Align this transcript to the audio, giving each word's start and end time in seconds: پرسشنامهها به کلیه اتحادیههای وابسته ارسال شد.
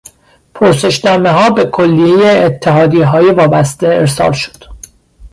پرسشنامهها 0.53 1.49
به 1.49 1.65
کلیه 1.65 2.27
اتحادیههای 2.29 3.31
وابسته 3.31 3.87
ارسال 3.87 4.31
شد. 4.31 4.63